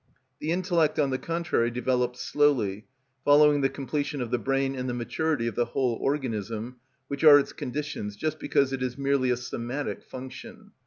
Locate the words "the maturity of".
4.89-5.53